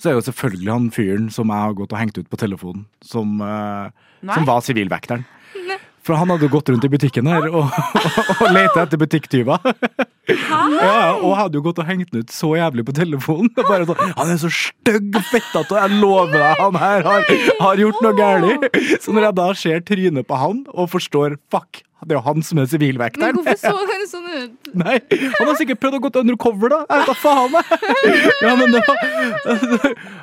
[0.02, 2.88] så er jo selvfølgelig han fyren som jeg har gått og hengt ut på telefonen,
[3.06, 3.94] som, uh,
[4.26, 5.28] som var sivilvekteren.
[6.02, 7.70] For han hadde gått rundt i butikken her og,
[8.02, 9.62] og, og leta etter butikktyver.
[10.30, 13.50] Ja, og hadde jo gått og hengt den ut så jævlig på telefonen.
[13.70, 17.26] Bare sånn, han er så stygg og fettete, jeg lover deg, han her har,
[17.62, 18.68] har gjort noe galt.
[19.02, 22.42] Så når jeg da ser trynet på han og forstår fuck, det er jo han
[22.46, 23.36] som er Men sivilvekteren.
[23.38, 24.70] hvorfor så han sånn ut?
[24.82, 24.98] Nei,
[25.38, 26.80] han har sikkert prøvd å gå undercover, da.
[26.90, 27.66] Jeg vet da faen, jeg.
[28.46, 28.80] Ja, men da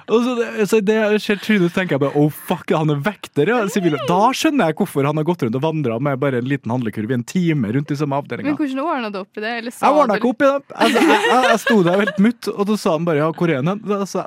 [0.09, 2.99] og så, det- så det jeg ser trynet, tenker jeg bare oh fuck, han er
[3.05, 3.59] vekter, ja.
[3.71, 3.95] Sivil.
[4.09, 7.12] Da skjønner jeg hvorfor han har gått rundt og vandra med bare en liten handlekurv
[7.12, 8.51] i en time rundt i samme avdelinga.
[8.53, 9.53] Men hvordan ordna du opp i det?
[9.69, 10.75] Jeg ordna ikke opp i det.
[10.75, 13.53] Altså, jeg, jeg, jeg sto der helt mutt, og da sa han bare ja, hvor
[13.55, 13.83] er han?
[13.99, 14.25] Altså,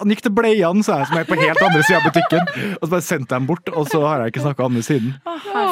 [0.00, 2.50] han gikk til Bleian, sa jeg, som er på helt andre sida av butikken.
[2.80, 4.86] Og så bare sendte jeg ham bort, og så har jeg ikke snakka med ham
[4.88, 5.14] siden.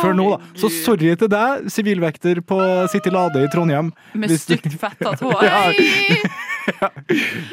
[0.02, 0.51] Før nå, da.
[0.58, 2.58] Så sorry til deg, sivilvekter på
[2.92, 3.92] City Lade i Trondheim.
[4.14, 5.44] Med stygt fettet hår.
[5.46, 5.62] Ja.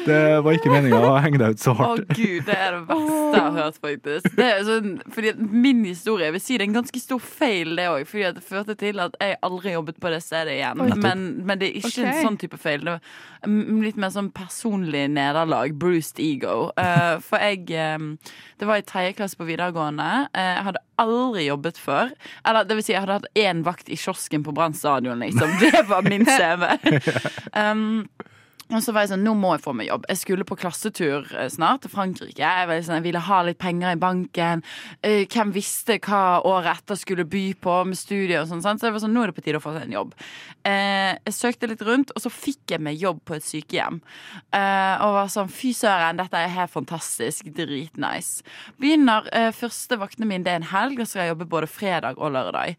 [0.06, 2.04] Det var ikke meninga å henge deg ut så hardt.
[2.04, 4.28] Å gud, det er det verste jeg har hørt, faktisk.
[4.36, 7.74] Det er sånn, fordi Min historie jeg vil si det er en ganske stor feil,
[7.78, 8.04] det òg.
[8.10, 10.84] Fordi det førte til at jeg aldri jobbet på det stedet igjen.
[11.02, 12.84] Men, men det er ikke en sånn type feil.
[12.86, 15.74] Det var litt mer sånn personlig nederlag.
[15.80, 16.70] Bruised ego.
[16.78, 18.14] Uh, for jeg um,
[18.60, 20.08] Det var i tredje klasse på videregående.
[20.36, 22.12] Uh, jeg hadde aldri jobbet før.
[22.46, 25.56] Eller det vil si, jeg hadde hatt én vakt i kiosken på Brann stadion, liksom.
[25.62, 26.68] Det var min CV.
[27.60, 28.08] Um,
[28.70, 30.04] og så var jeg sånn, nå må jeg få meg jobb.
[30.10, 32.38] Jeg skulle på klassetur eh, snart til Frankrike.
[32.38, 34.62] Jeg, sånn, jeg ville ha litt penger i banken.
[35.06, 38.62] Eh, hvem visste hva året etter skulle by på med studier og sånn.
[38.62, 40.14] Så jeg var sånn, nå er det på tide å få seg en jobb.
[40.68, 43.98] Eh, jeg søkte litt rundt, og så fikk jeg meg jobb på et sykehjem.
[44.54, 47.50] Eh, og var sånn, fy søren, dette er helt fantastisk.
[47.56, 48.46] Dritnice.
[48.80, 52.20] Begynner første vaktene mine, det er en helg, og så skal jeg jobbe både fredag
[52.22, 52.78] og lørdag.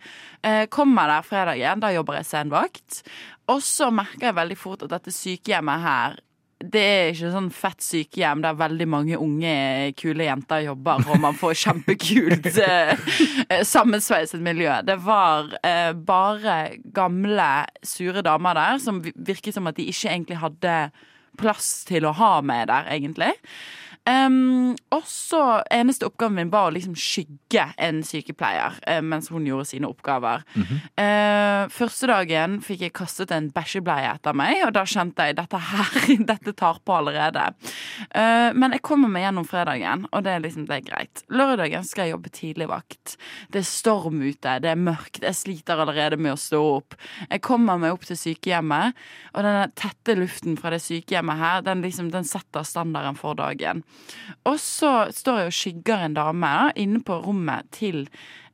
[0.74, 3.02] Kommer der fredagen, da jobber jeg senvakt.
[3.50, 6.20] Og så merker jeg veldig fort at dette sykehjemmet her
[6.62, 9.54] det er ikke sånn fett sykehjem der veldig mange unge,
[9.98, 12.92] kule jenter jobber, og man får kjempekult eh,
[13.48, 14.74] eh, sammensveiset miljø.
[14.86, 16.58] Det var eh, bare
[16.94, 17.50] gamle,
[17.86, 20.76] sure damer der som virket som at de ikke egentlig hadde
[21.42, 23.32] plass til å ha meg der, egentlig.
[24.10, 29.46] Um, og så Eneste oppgaven min var å liksom skygge en sykepleier uh, mens hun
[29.46, 30.42] gjorde sine oppgaver.
[30.98, 35.60] Eh, første dagen fikk jeg kastet en bæsjebleie etter meg, og da kjente jeg dette
[35.62, 35.92] her
[36.32, 37.44] Dette tar på allerede.
[38.16, 41.24] Uh, men jeg kommer meg gjennom fredagen, og det er liksom det er greit.
[41.30, 43.16] Lørdagen skal jeg jobbe tidligvakt.
[43.54, 46.98] Det er storm ute, det er mørkt, jeg sliter allerede med å stå opp.
[47.28, 48.98] Jeg kommer meg opp til sykehjemmet,
[49.36, 53.86] og den tette luften fra det sykehjemmet her, den, liksom, den setter standarden for dagen.
[54.48, 58.08] Og så står jeg og skygger en dame inne på rommet til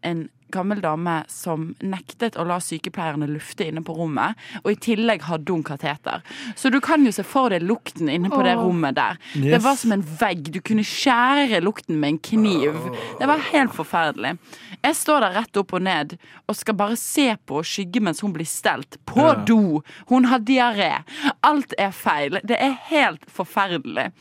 [0.06, 5.26] en gammel dame som nektet å la sykepleierne lufte inne på rommet, og i tillegg
[5.28, 6.22] hadde hun kateter.
[6.56, 9.18] Så du kan jo se for deg lukten inne på det rommet der.
[9.34, 10.52] Det var som en vegg.
[10.56, 12.78] Du kunne skjære lukten med en kniv.
[13.20, 14.36] Det var helt forferdelig.
[14.84, 18.22] Jeg står der rett opp og ned og skal bare se på og skygge mens
[18.24, 18.98] hun blir stelt.
[19.06, 19.36] På Ja.
[19.36, 19.82] do.
[20.08, 21.04] Hun har diaré.
[21.44, 22.40] Alt er feil.
[22.44, 24.12] Det er helt forferdelig.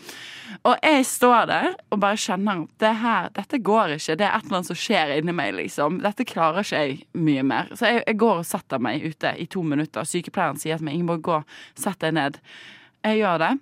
[0.64, 4.16] Og jeg står der og bare kjenner at det her, dette går ikke.
[4.16, 6.00] Det er et eller annet som skjer inni meg, liksom.
[6.02, 7.68] Dette klarer ikke jeg mye mer.
[7.76, 10.06] Så jeg, jeg går og setter meg ute i to minutter.
[10.08, 11.38] Sykepleieren sier til meg Ingeborg, gå,
[11.76, 12.40] sett deg ned.
[13.04, 13.52] Jeg gjør det.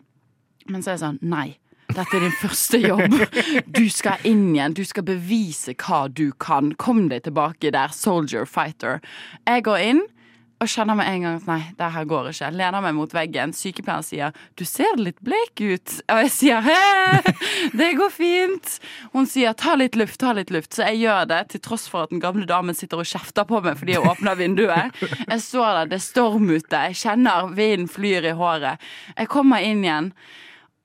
[0.71, 1.49] Men så er jeg sånn Nei.
[1.95, 3.19] Dette er din første jobb.
[3.69, 4.75] Du skal inn igjen.
[4.75, 6.73] Du skal bevise hva du kan.
[6.81, 7.93] Kom deg tilbake der.
[7.95, 9.03] Soldier, fighter.
[9.47, 10.03] Jeg går inn
[10.65, 12.51] og kjenner med en gang at nei, det her går ikke.
[12.57, 13.53] Lener meg mot veggen.
[13.57, 16.01] Sykepleieren sier 'du ser litt blek ut'.
[16.09, 17.35] Og jeg sier 'hæ,
[17.79, 18.79] det går fint'.
[19.13, 20.75] Hun sier 'ta litt luft, ta litt luft'.
[20.75, 23.61] Så jeg gjør det, til tross for at den gamle damen sitter og kjefter på
[23.63, 24.95] meg fordi jeg åpner vinduet.
[25.29, 28.81] Jeg står der, det er storm ute, jeg kjenner vinden flyr i håret.
[29.17, 30.13] Jeg kommer inn igjen.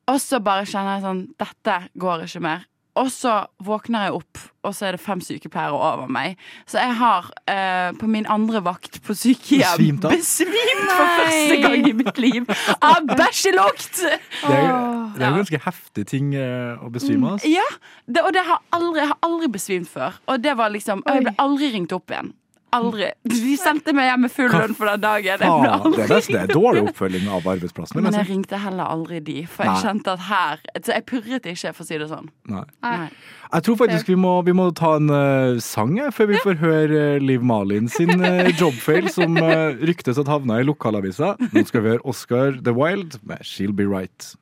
[0.09, 2.65] Og så bare kjenner jeg sånn Dette går ikke mer.
[2.99, 3.33] Og så
[3.63, 6.39] våkner jeg opp, og så er det fem sykepleiere over meg.
[6.67, 11.93] Så jeg har eh, på min andre vakt på sykehjem Besvimt for første gang i
[11.95, 12.49] mitt liv
[12.83, 14.01] av bæsjelukt!
[14.01, 14.67] Det er,
[15.15, 17.39] det er jo ganske heftig ting eh, å besvime av.
[17.39, 17.53] altså.
[17.53, 17.67] Ja,
[18.07, 20.19] det, og det har aldri, jeg har aldri besvimt før.
[20.27, 22.33] Og det var liksom, og jeg ble aldri ringt opp igjen.
[22.75, 23.11] Aldri.
[23.27, 25.29] De sendte meg hjem med full lønn for den dagen.
[25.29, 27.99] Jeg ble Faen, det, er nesten, det er dårlig oppfølging av arbeidsplassen.
[27.99, 29.83] Men jeg jeg ringte heller aldri de, for jeg Nei.
[29.83, 32.27] kjente at her så Jeg purret ikke, for å si det sånn.
[32.51, 32.65] Nei.
[32.85, 33.07] Nei.
[33.49, 36.59] Jeg tror faktisk vi må, vi må ta en uh, sang jeg, før vi får
[36.61, 41.33] høre uh, Liv Malin sin uh, jobfail, som uh, ryktes at havna i lokalavisa.
[41.49, 44.35] Nå skal vi høre Oscar The Wild med She'll Be Right.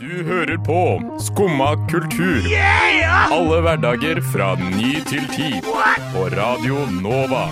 [0.00, 0.78] Du hører på
[1.20, 2.46] Skumma kultur.
[3.32, 5.48] Alle hverdager fra ny til ti.
[6.14, 7.42] På Radio Nova.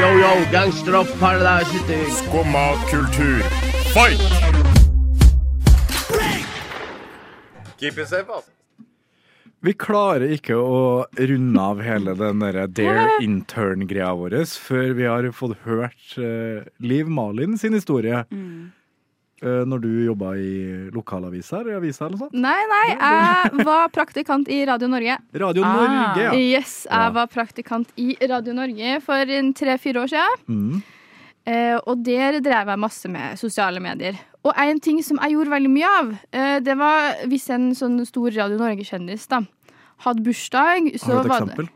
[0.00, 3.44] Yo, yo, gangsteropp, paradise, Skumma kultur,
[3.92, 4.24] fight!
[7.78, 8.50] Keep it safe, altså.
[9.64, 10.80] Vi klarer ikke å
[11.16, 17.08] runde av hele den der Dare intern-greia vår før vi har fått hørt uh, Liv
[17.08, 18.24] Malin sin historie.
[18.28, 18.66] Eh,
[19.42, 22.32] når du jobba i lokalaviser, i avisa eller noe sånt?
[22.38, 25.16] Nei, nei, jeg var praktikant i Radio Norge.
[25.34, 26.32] Radio Norge, ja.
[26.32, 27.10] Yes, jeg Ja.
[27.10, 30.38] var praktikant i Radio Norge for en tre-fire år siden.
[30.48, 30.82] Mm.
[31.46, 34.16] Eh, og der drev jeg masse med sosiale medier.
[34.44, 37.98] Og en ting som jeg gjorde veldig mye av, eh, det var hvis en sånn
[38.06, 39.42] stor Radio Norge-kjendis da
[40.06, 41.72] hadde bursdag, så Har du et var eksempel det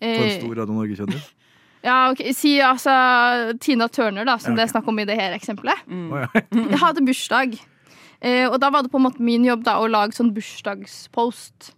[0.00, 1.28] på en Eh, stor Radio Norge-kjendis?
[1.84, 2.92] Ja, ok, Si altså
[3.62, 5.80] Tina Turner, da, som Ja, det er snakk om i det her eksempelet.
[5.88, 6.30] Å, ja.
[6.74, 7.58] Jeg hadde bursdag.
[8.20, 11.72] Eh, og da var det på en måte min jobb da, å lage sånn bursdagspost.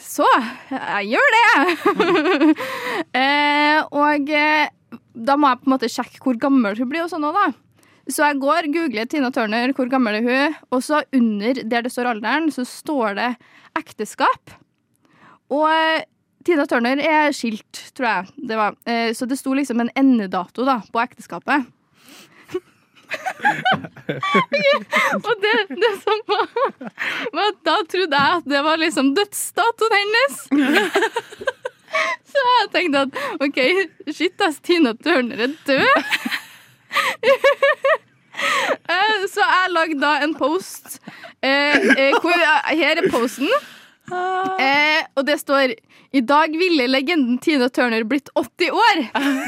[0.00, 0.24] Så
[0.70, 1.48] jeg gjør det!
[3.20, 4.72] eh, og eh,
[5.12, 7.50] da må jeg på en måte sjekke hvor gammel hun blir og sånn da.
[8.06, 10.56] Så jeg går, googler Tina Turner, hvor gammel er hun?
[10.70, 13.30] Og så under der det står alderen, så står det
[13.76, 14.54] ekteskap.
[15.52, 15.66] Og
[16.46, 18.72] Tina Turner er skilt, tror jeg det var.
[18.86, 21.66] Eh, Så det sto liksom en endedato da, på ekteskapet.
[25.26, 26.46] Og det, det som var,
[27.34, 30.34] var at Da trodde jeg at det var liksom dødsdatoen hennes.
[32.30, 33.12] Så jeg tenkte at
[33.46, 33.58] OK,
[34.12, 35.96] shit ass, Tina Turner er død.
[38.36, 40.98] Eh, Så jeg lagde da en post.
[41.40, 41.80] eh,
[42.76, 43.48] her er posten.
[45.16, 45.72] Og det står
[46.16, 48.98] I dag ville legenden Tina Turner blitt 80 år.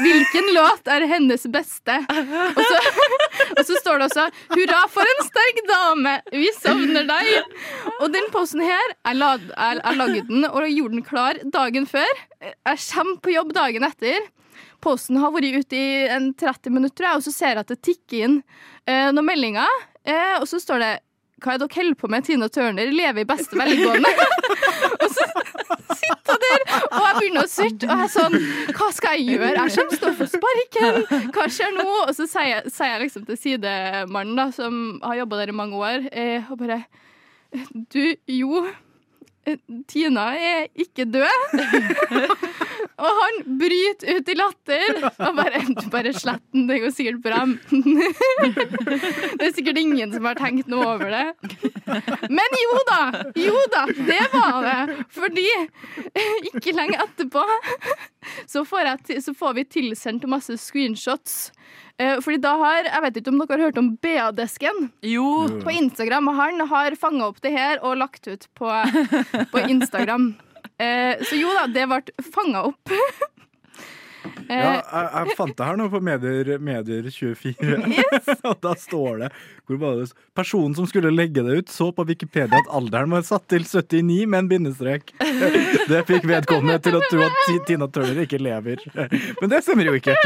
[0.01, 1.97] Hvilken låt er hennes beste?
[2.09, 2.79] Og så,
[3.57, 7.29] og så står det også Hurra for en sterk dame, vi savner deg.
[7.99, 9.35] Og den posten her, jeg, la,
[9.93, 12.09] lagde den og gjorde den klar dagen før.
[12.41, 14.25] Jeg kommer på jobb dagen etter.
[14.81, 18.25] Posten har vært ute i en 30 minutter, og så ser jeg at det tikker
[18.25, 18.39] inn
[18.87, 19.85] eh, noen meldinger.
[20.07, 20.91] Eh, og så står det
[21.39, 22.25] hva er dere holder på med?
[22.27, 24.09] Tina Turner lever i beste velgående.
[25.03, 25.27] og så
[26.29, 27.89] sitter jeg der, og jeg begynner å surte.
[27.89, 28.37] Og jeg er sånn
[28.79, 29.49] Hva skal jeg gjøre?
[29.57, 30.99] Jeg kommer til å få sparken.
[31.35, 31.87] Hva skjer nå?
[32.07, 35.57] Og så sier jeg, sier jeg liksom til sidemannen, da, som har jobba der i
[35.61, 36.81] mange år, eh, og bare
[37.93, 38.65] Du, jo.
[39.49, 39.57] eh,
[39.89, 41.29] Tina er ikke død.
[42.99, 44.99] og han bryter ut i latter.
[45.27, 45.61] Og bare,
[45.93, 47.41] bare slett den, det går sikkert bra.
[49.39, 51.25] det er sikkert ingen som har tenkt noe over det.
[52.29, 53.01] Men jo da!
[53.39, 54.97] Jo da, det var det.
[55.15, 55.47] Fordi
[56.51, 57.43] ikke lenge etterpå
[58.49, 61.49] så får, jeg, så får vi tilsendt masse screenshots.
[61.99, 64.85] Eh, Fordi da har, Jeg vet ikke om dere har hørt om BA-desken?
[65.03, 65.47] Jo.
[65.63, 66.29] På Instagram.
[66.31, 68.69] og Han har fanga opp det her og lagt ut på,
[69.51, 70.31] på Instagram.
[70.79, 72.95] Eh, så jo da, det ble fanga opp.
[74.49, 77.77] Eh, Ja, jeg, jeg fant det her nå på Medier, medier 24.
[78.49, 80.07] og da står det det?
[80.35, 84.25] Personen som skulle legge det ut, så på Wikipedia at alderen var satt til 79
[84.25, 85.13] med en bindestrek.
[85.19, 88.81] Det fikk vedkommende til å tro at Tina Turner ikke lever.
[89.39, 90.17] Men det stemmer jo ikke.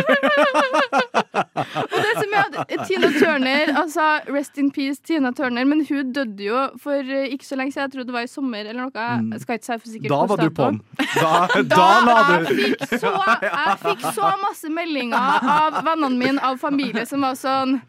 [1.34, 6.12] Og det som er at Tina Turner, altså Rest in peace Tina Turner, men hun
[6.14, 7.88] døde jo for eh, ikke så lenge siden.
[7.90, 9.08] Jeg tror det var i sommer eller noe.
[9.34, 10.78] Jeg skal ikke si for sikkert Da var du på'n.
[10.84, 13.14] på Da, da la jeg du fikk, så,
[13.48, 17.80] jeg fikk så masse meldinger av vennene mine, av familie, som var sånn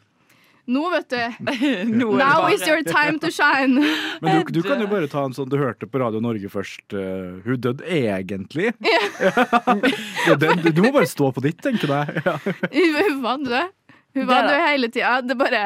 [0.66, 1.18] Nå, vet du.
[2.00, 3.74] Nå Now bare- is your time to shine.
[4.24, 6.87] Men du, du kan jo bare ta en sånn du hørte på Radio Norge først.
[6.96, 8.70] Uh, hun døde egentlig.
[8.81, 12.24] Ja, den, du, du må bare stå på ditt, tenker jeg.
[12.24, 12.38] Ja.
[12.72, 13.72] Hun var død.
[14.14, 15.14] Hun var Det død hele tida.
[15.27, 15.62] Det bare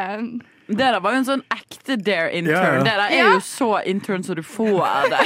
[0.68, 2.80] Det der var jo en sånn ekte dare intern.
[2.80, 2.84] Ja.
[2.84, 5.22] Det der er jo så intern som du får av det.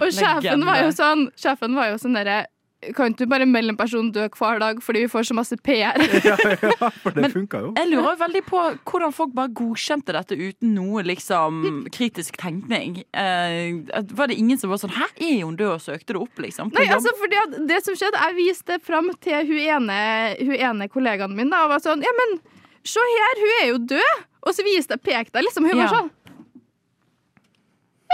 [0.00, 2.42] Og sjefen var jo sånn Sjefen var jo sånn derre
[2.94, 5.56] Kan ikke du bare melde en person død hver dag fordi vi får så masse
[5.66, 5.98] PR?
[6.28, 6.36] Ja,
[7.02, 7.72] For det funka jo.
[7.74, 13.00] Jeg lurer veldig på hvordan folk bare godkjente dette uten noe liksom kritisk tenkning.
[13.10, 13.82] Eh,
[14.14, 16.70] var det ingen som var sånn 'Hæ, er hun død?' og søkte det opp, liksom?
[16.78, 19.98] Nei, altså fordi at det som skjedde Jeg viste det fram til hun ene,
[20.38, 22.38] hun ene kollegaen min da, og var sånn Ja, men
[22.86, 24.22] se her, hun er jo død!
[24.46, 25.66] Og så viste jeg pekte jeg liksom.
[25.66, 25.82] Hun Ja.
[25.86, 26.10] var sånn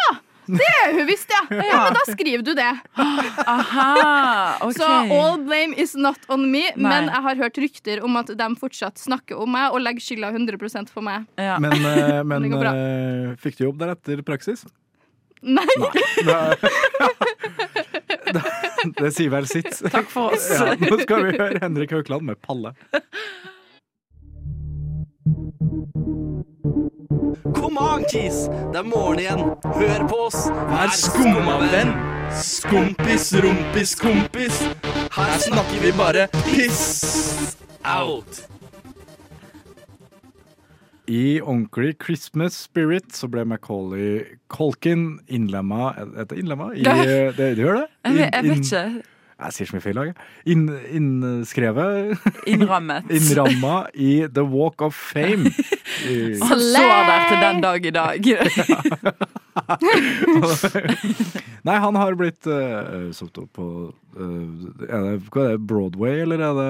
[0.01, 0.17] Ja,
[0.61, 1.43] det er hun visst, ja.
[1.57, 2.71] Ja, men da skriver du det.
[2.97, 3.89] Aha,
[4.67, 4.77] ok.
[4.77, 6.85] Så all blame is not on me, Nei.
[6.89, 10.33] men jeg har hørt rykter om at de fortsatt snakker om meg og legger skylda
[10.35, 11.27] 100 på meg.
[11.41, 11.59] Ja.
[11.63, 14.67] Men, eh, men Det eh, fikk du jobb der etter praksis?
[15.45, 15.67] Nei.
[16.25, 16.57] Da-
[18.99, 19.71] Det sier vel sitt.
[19.93, 20.47] Takk for oss.
[20.53, 22.75] Ja, nå skal vi høre Henrik Haukeland med 'Palle'.
[27.65, 28.45] Kis!
[28.73, 29.39] Det er morgen igjen.
[29.65, 30.37] Hør på oss.
[30.69, 31.95] Vær skumma venn.
[32.37, 34.59] Skompis, rumpis, kompis.
[35.15, 37.57] Her snakker vi bare piss
[37.89, 38.43] out.
[41.09, 46.71] I ordentlig Christmas spirit så ble Macauley Colkin innlemma Er det innlemma?
[46.77, 46.95] I, Ja.
[47.05, 47.87] det, det gjør det?
[48.05, 49.03] Jeg vet- jeg vet ikke.
[49.45, 49.97] Jeg sier så mye feil.
[50.05, 50.15] jeg.
[50.47, 53.05] In, innskrevet Innrammet.
[53.17, 55.51] Innramma i The Walk of Fame.
[56.43, 58.21] Han så der til den dag i dag.
[61.65, 64.51] Nei, han har blitt uh, satt opp på uh,
[64.85, 66.67] er det, Hva er det, Broadway, eller er det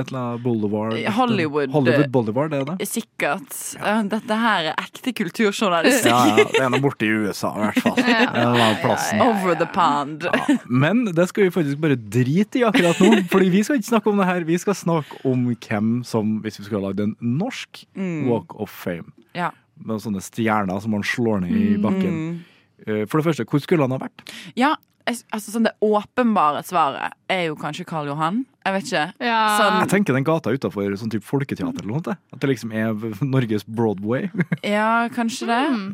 [0.00, 0.94] et eller annet Boulevard?
[1.18, 1.68] Hollywood.
[1.74, 2.76] Hollywood Boulevard, det er det?
[2.88, 3.52] Sikkert.
[3.76, 6.08] Ja, Dette her er ekte kulturjournalistikk.
[6.08, 8.00] Ja, ja, det er noe borte i USA, i hvert fall.
[8.40, 8.68] Ja.
[8.80, 9.20] Plassen.
[9.22, 10.24] Over the pond.
[10.70, 14.10] Men det skal vi faktisk bare drite i akkurat nå, Fordi vi skal ikke snakke
[14.12, 14.44] om det her.
[14.48, 18.28] Vi skal snakke om hvem som, hvis vi skulle ha lagd en norsk Mm.
[18.30, 19.50] Walk of Fame, Ja.
[19.86, 22.14] Med sånne stjerner som man slår ned i bakken.
[22.14, 22.38] Mm.
[23.10, 24.22] For det første, hvor skulle han ha vært?
[24.56, 24.74] Ja,
[25.06, 28.44] altså sånn det åpenbare svaret er jo kanskje Karl Johan.
[28.60, 29.02] Jeg vet ikke.
[29.24, 32.16] Jeg Sånn, tenker den gata utafor sånn type folketeater eller noe.
[32.34, 32.92] At det liksom er
[33.24, 34.26] Norges Broadway.
[34.76, 35.60] ja, kanskje det.
[35.72, 35.86] Mm.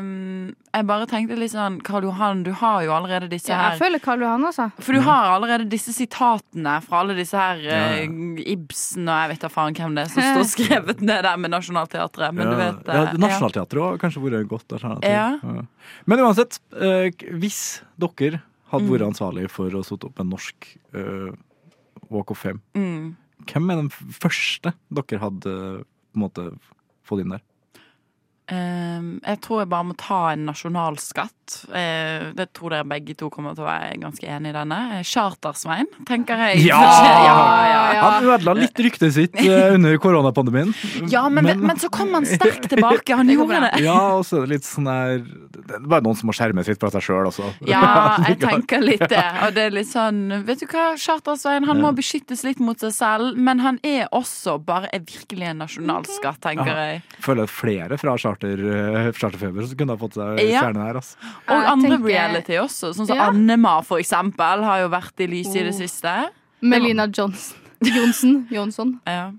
[0.00, 3.74] Um, jeg bare tenkte litt sånn Karl Johan, du har jo allerede disse Ja, her
[3.76, 4.70] jeg føler Karl Johan, altså.
[4.80, 8.06] For du har allerede disse sitatene fra alle disse her Ja, ja.
[8.06, 11.36] eh, Ibsen og jeg vet da faen hvem det er som står skrevet ned der
[11.42, 12.32] med Nationaltheatret.
[12.36, 15.10] Men ja, du vet ja, eh, Nationaltheatret har kanskje vært et godt alternativ.
[15.10, 15.66] Ja.
[16.08, 17.10] Men uansett, uh,
[17.42, 17.60] hvis
[18.00, 19.08] dere hadde vært Mm.
[19.10, 21.30] ansvarlig for å sette opp en norsk eh,
[22.10, 23.16] Walk of Fame, Mm.
[23.46, 26.46] hvem er den første dere hadde på en måte
[27.06, 27.40] fått inn der?
[28.50, 31.36] Ehm, jeg tror jeg bare må ta en nasjonalskatt.
[31.74, 34.78] Eh, det tror dere begge to kommer til å være ganske enig i denne.
[34.96, 36.64] Eh, Chartersvein, tenker jeg.
[36.68, 36.80] Ja!
[37.28, 37.36] ja,
[37.94, 38.02] ja.
[38.06, 40.72] Han ødela litt ryktet sitt eh, under koronapandemien.
[41.10, 43.14] Ja, men, men, så kom han sterkt tilbake.
[43.18, 43.84] Han gjorde det.
[43.84, 46.64] Ja, og så er det litt sånn der Det er bare noen som må skjerme
[46.66, 47.52] sitt fra seg sjøl også.
[47.70, 47.82] Ja,
[48.26, 49.26] jeg tenker litt det.
[49.46, 52.94] Og det er litt sånn Vet du hva, Chartersvein, han må beskyttes litt mot seg
[52.94, 57.02] selv, men han er også bare er virkelig en nasjonalskatt, tenker jeg.
[57.22, 60.62] Føler flere fra charter, eh, Charterfeber så kunne ha fått seg Ja.
[60.62, 60.94] stjerne her.
[60.94, 61.16] Altså.
[61.48, 63.28] Og Jeg andre tenker- reality også, sånn som Ja.
[63.30, 65.80] Annema for eksempel, har jo vært i lyset i det Oh.
[65.80, 66.30] siste.
[66.62, 67.56] Melina Johnson.
[68.50, 69.00] Johnson.
[69.06, 69.32] Ja.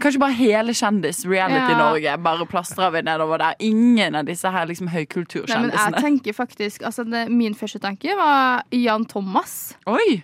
[0.00, 1.78] Kanskje bare hele kjendis-reality Ja.
[1.78, 2.22] Norge.
[2.22, 3.54] Bare plastrer vi nedover der.
[3.60, 8.16] Ingen av disse her liksom Nei, men jeg tenker faktisk altså det, Min første tanke
[8.16, 9.74] var Jan Thomas.
[9.86, 10.22] Oi!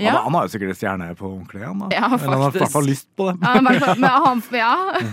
[0.00, 0.22] Han, Ja.
[0.24, 1.64] han har jo sikkert stjerne på ordentlig.
[1.66, 1.90] Han, da.
[1.92, 3.36] Ja, Eller han har i hvert fall lyst på det.
[3.44, 4.72] Ja, men, han, ja.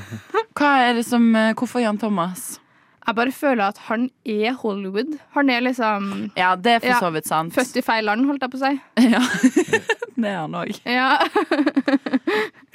[0.58, 2.56] Hva er det som eh, Hvorfor Jan Thomas?
[3.08, 5.13] Jeg bare føler at han er Hollywood.
[5.32, 7.54] Han er liksom Ja, det er for så vidt sant.
[7.56, 8.73] Født i feil land, holdt jeg på å si.
[9.13, 9.21] Ja.
[10.17, 10.73] det er han òg.
[10.84, 11.13] Ja.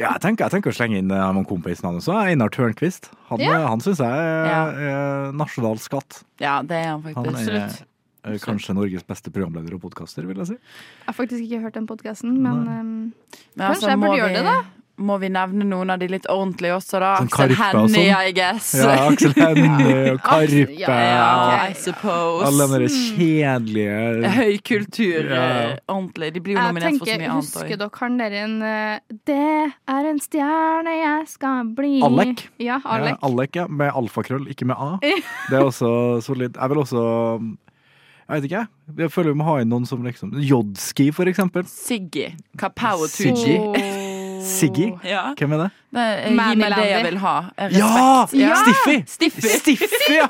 [0.00, 2.16] Ja, jeg tenker, jeg tenker å slenge inn en kompisen hans også.
[2.32, 3.10] Einar Tørnquist.
[3.28, 3.52] Han, Ja.
[3.60, 4.62] eh, han syns jeg er, Ja.
[4.72, 6.22] er nasjonal skatt.
[6.42, 7.16] Ja, det er han faktisk.
[7.20, 7.84] Han er Absolutt.
[8.24, 10.58] Eh, kanskje Norges beste programleder og podkaster, vil jeg si.
[10.60, 13.12] Jeg har faktisk ikke hørt den podkasten, men um, Men
[13.56, 14.60] kanskje altså, jeg burde gjøre vi- det, da.
[15.02, 17.14] Må vi nevne noen av de litt ordentlige også, da?
[17.16, 18.26] Sånn Aksel Hennie, sånn.
[18.28, 18.66] I guess.
[18.76, 20.66] Ja, Aksel Hennie og Karpe.
[20.78, 22.44] Ja, ja, I suppose.
[22.46, 25.30] Alle de kjedelige Høykultur.
[25.32, 25.40] Ja.
[25.72, 26.28] eh, ordentlig.
[26.36, 29.16] De blir jo Jeg tenker, for så mye annet Husker dere han der en eh,
[29.32, 29.40] Det
[29.96, 32.44] er en stjerne jeg skal bli Alek.
[32.62, 33.16] Ja, Alek.
[33.16, 33.66] Ja, Alek, ja.
[33.68, 34.98] Med alfakrøll, ikke med A.
[35.02, 36.52] Det er også solid.
[36.60, 37.06] Jeg vil også
[38.28, 38.98] Jeg vet ikke, jeg.
[39.02, 41.66] Jeg føler vi må ha inn noen som liksom Jodski, for eksempel.
[41.68, 42.30] Siggy.
[42.60, 43.58] Kapao Siggy.
[44.42, 44.88] Siggy?
[45.06, 45.32] Ja.
[45.38, 45.68] Hvem er det?
[45.92, 47.34] Det er, gi meg det jeg vil ha.
[47.58, 47.76] Respekt.
[47.78, 48.12] Ja!
[48.40, 48.54] Ja!
[48.62, 48.96] Stiffy!
[49.06, 49.50] Stiffy.
[49.58, 50.28] Stiffy, ja.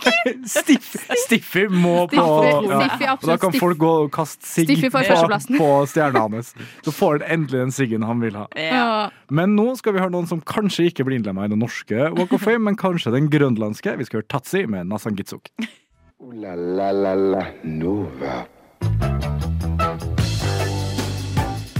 [0.51, 2.81] Stiffy, Stiffy må på ja.
[2.83, 5.05] Stiffy, Og Da kan folk gå og kaste sigg på,
[5.57, 6.53] på stjerna hans.
[6.85, 8.49] Så får han endelig den siggen han vil ha.
[8.59, 8.89] Ja.
[9.33, 12.35] Men nå skal vi høre noen som kanskje ikke blir innlemma i det norske Walk
[12.37, 13.97] of Fame, men kanskje den grønlandske.
[14.01, 15.17] Vi skal høre Tatsi med Nasan
[16.31, 18.47] La la la la Nova.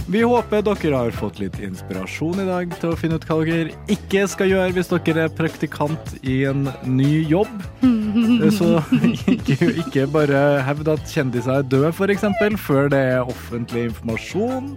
[0.07, 3.71] Vi håper dere har fått litt inspirasjon i dag til å finne ut hva dere
[3.87, 7.55] ikke skal gjøre hvis dere er praktikant i en ny jobb.
[8.57, 8.73] Så
[9.31, 12.27] ikke, ikke bare hevd at kjendiser er døde, f.eks.,
[12.67, 14.73] før det er offentlig informasjon.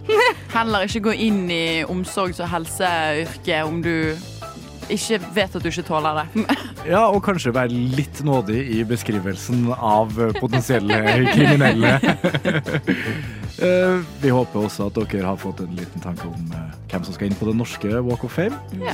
[0.55, 4.15] Heller ikke gå inn i omsorgs- og helseyrket om du
[4.93, 6.47] ikke vet at du ikke tåler det.
[6.87, 11.01] Ja, og kanskje være litt nådig i beskrivelsen av potensielle
[11.33, 11.97] kriminelle.
[13.57, 17.15] Eh, Vi håper også at dere har fått en liten tanke om eh, hvem som
[17.17, 18.53] skal inn på den norske Walk of Fame.
[18.83, 18.93] Ja.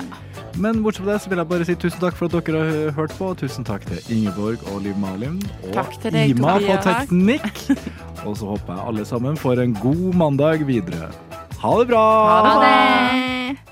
[0.55, 2.95] Men bortsett fra det så vil jeg bare si tusen takk for at dere har
[2.95, 3.33] hørt på.
[3.41, 7.59] Tusen takk til Ingeborg og Liv Malin og Takk til deg, Ima på teknikk.
[8.29, 11.11] Og så håper jeg alle sammen får en god mandag videre.
[11.59, 12.07] Ha det bra!
[12.31, 13.72] Ha det!